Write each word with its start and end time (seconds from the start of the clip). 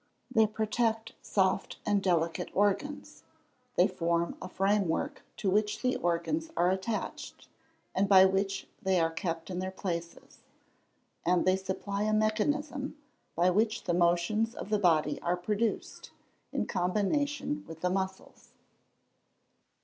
_They 0.35 0.47
protect 0.47 1.13
soft 1.21 1.77
and 1.85 2.01
delicate 2.01 2.49
organs; 2.55 3.21
they 3.75 3.87
form 3.87 4.35
a 4.41 4.49
framework 4.49 5.21
to 5.37 5.47
which 5.47 5.83
the 5.83 5.95
organs 5.97 6.49
are 6.57 6.71
attached, 6.71 7.47
and 7.93 8.09
by 8.09 8.25
which 8.25 8.65
they 8.81 8.99
are 8.99 9.11
kept 9.11 9.51
in 9.51 9.59
their 9.59 9.69
places; 9.69 10.39
and 11.23 11.45
they 11.45 11.55
supply 11.55 12.01
a 12.01 12.13
mechanism, 12.13 12.97
by 13.35 13.51
which 13.51 13.83
the 13.83 13.93
motions 13.93 14.55
of 14.55 14.69
the 14.71 14.79
body 14.79 15.21
are 15.21 15.37
produced, 15.37 16.09
in 16.51 16.65
combination 16.65 17.63
with 17.67 17.81
the 17.81 17.91
muscles. 17.91 18.53